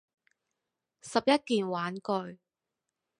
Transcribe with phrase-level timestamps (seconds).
[1.03, 2.01] 十一件玩具